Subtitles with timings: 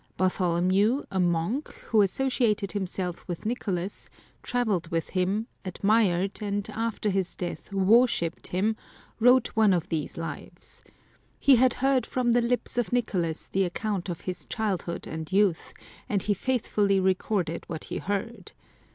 [0.17, 4.09] Bartholomew, a monk, who associated himself with Nicolas,
[4.41, 8.77] travelled with him, admired, and after his death worshipped him,
[9.19, 10.83] wrote one of these lives.
[11.39, 15.71] He had heard from the lips of Nicolas the account of his childhood and youth,
[16.09, 18.53] and he faithfully recorded what he heard.